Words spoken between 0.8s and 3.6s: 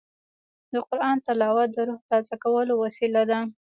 قرآن تلاوت د روح تازه کولو وسیله ده.